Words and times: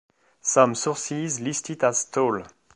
Some 0.41 0.73
sources 0.73 1.39
list 1.39 1.69
it 1.69 1.83
as 1.83 2.05
tall. 2.05 2.41